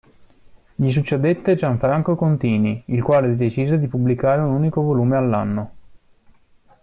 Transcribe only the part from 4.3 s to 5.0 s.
un unico